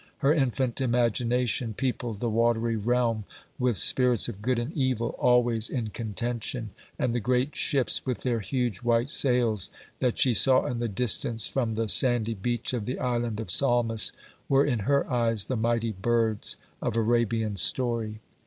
[0.17, 3.23] Her infant imagination peopled the watery realm
[3.59, 8.39] with spirits of good and evil always in contention, and the great ships, with their
[8.39, 9.69] huge white sails,
[9.99, 14.11] that she saw in the distance from the sandy beach of the Island of Salmis,
[14.49, 18.21] were in her eyes the mighty birds of Arabian story.